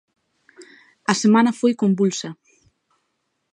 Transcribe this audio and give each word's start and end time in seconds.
A 1.11 1.13
semana 1.23 1.51
foi 1.59 1.73
combulsa. 1.81 2.29